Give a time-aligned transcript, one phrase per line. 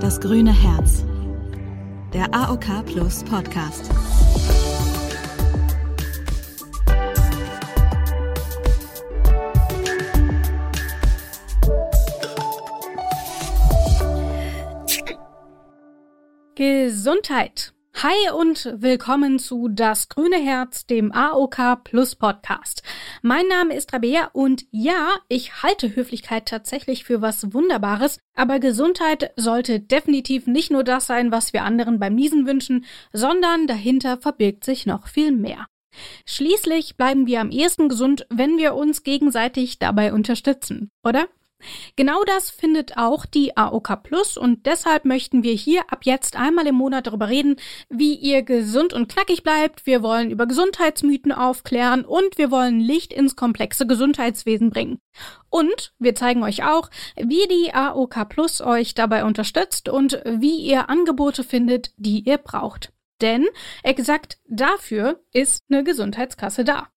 [0.00, 1.04] Das grüne Herz.
[2.12, 3.90] Der AOK Plus Podcast.
[16.56, 17.72] Gesundheit.
[18.02, 22.82] Hi und willkommen zu Das grüne Herz, dem AOK Plus Podcast.
[23.20, 29.32] Mein Name ist Rabea und ja, ich halte Höflichkeit tatsächlich für was Wunderbares, aber Gesundheit
[29.36, 34.64] sollte definitiv nicht nur das sein, was wir anderen beim Niesen wünschen, sondern dahinter verbirgt
[34.64, 35.66] sich noch viel mehr.
[36.24, 41.28] Schließlich bleiben wir am ehesten gesund, wenn wir uns gegenseitig dabei unterstützen, oder?
[41.96, 46.66] Genau das findet auch die AOK Plus und deshalb möchten wir hier ab jetzt einmal
[46.66, 47.56] im Monat darüber reden,
[47.88, 49.86] wie ihr gesund und knackig bleibt.
[49.86, 54.98] Wir wollen über Gesundheitsmythen aufklären und wir wollen Licht ins komplexe Gesundheitswesen bringen.
[55.48, 60.88] Und wir zeigen euch auch, wie die AOK Plus euch dabei unterstützt und wie ihr
[60.88, 62.92] Angebote findet, die ihr braucht.
[63.20, 63.46] Denn
[63.82, 66.88] exakt dafür ist eine Gesundheitskasse da.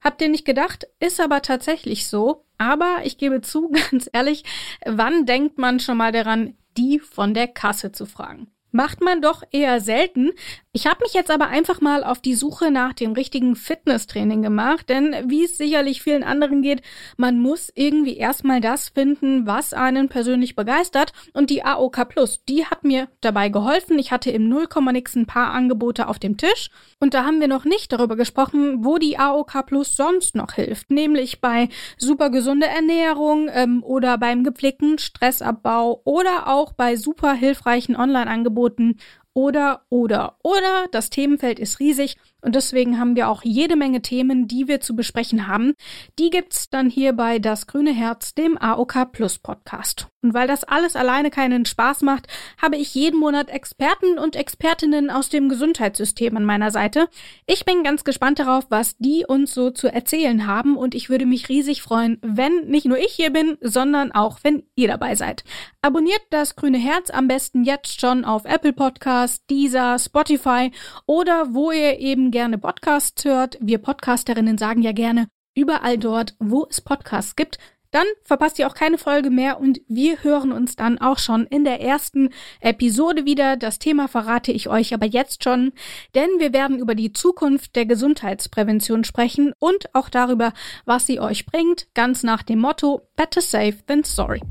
[0.00, 0.86] Habt ihr nicht gedacht?
[1.00, 2.44] Ist aber tatsächlich so.
[2.58, 4.44] Aber ich gebe zu, ganz ehrlich,
[4.84, 8.48] wann denkt man schon mal daran, die von der Kasse zu fragen?
[8.70, 10.32] Macht man doch eher selten.
[10.78, 14.88] Ich habe mich jetzt aber einfach mal auf die Suche nach dem richtigen Fitnesstraining gemacht,
[14.88, 16.82] denn wie es sicherlich vielen anderen geht,
[17.16, 21.12] man muss irgendwie erstmal das finden, was einen persönlich begeistert.
[21.32, 23.98] Und die AOK Plus, die hat mir dabei geholfen.
[23.98, 26.70] Ich hatte im 0, nix ein paar Angebote auf dem Tisch.
[27.00, 30.92] Und da haben wir noch nicht darüber gesprochen, wo die AOK Plus sonst noch hilft,
[30.92, 37.96] nämlich bei super gesunde Ernährung ähm, oder beim gepflegten Stressabbau oder auch bei super hilfreichen
[37.96, 38.98] Online-Angeboten
[39.38, 40.88] oder, oder, oder.
[40.90, 44.94] Das Themenfeld ist riesig und deswegen haben wir auch jede Menge Themen, die wir zu
[44.94, 45.74] besprechen haben.
[46.18, 50.06] Die gibt's dann hier bei Das Grüne Herz, dem AOK Plus Podcast.
[50.22, 52.26] Und weil das alles alleine keinen Spaß macht,
[52.60, 57.08] habe ich jeden Monat Experten und Expertinnen aus dem Gesundheitssystem an meiner Seite.
[57.46, 61.26] Ich bin ganz gespannt darauf, was die uns so zu erzählen haben und ich würde
[61.26, 65.44] mich riesig freuen, wenn nicht nur ich hier bin, sondern auch wenn ihr dabei seid.
[65.82, 70.70] Abonniert das Grüne Herz am besten jetzt schon auf Apple Podcasts, Deezer, Spotify
[71.06, 76.66] oder wo ihr eben gerne Podcasts hört, wir Podcasterinnen sagen ja gerne, überall dort, wo
[76.68, 77.58] es Podcasts gibt,
[77.90, 81.64] dann verpasst ihr auch keine Folge mehr und wir hören uns dann auch schon in
[81.64, 82.30] der ersten
[82.60, 83.56] Episode wieder.
[83.56, 85.72] Das Thema verrate ich euch aber jetzt schon,
[86.14, 90.52] denn wir werden über die Zukunft der Gesundheitsprävention sprechen und auch darüber,
[90.84, 94.42] was sie euch bringt, ganz nach dem Motto Better safe than sorry.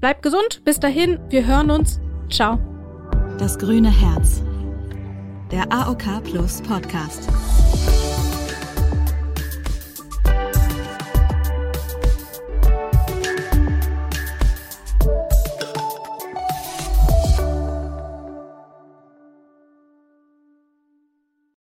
[0.00, 2.00] Bleibt gesund, bis dahin, wir hören uns.
[2.30, 2.58] Ciao.
[3.38, 4.42] Das grüne Herz
[5.50, 7.28] der AOK Plus Podcast.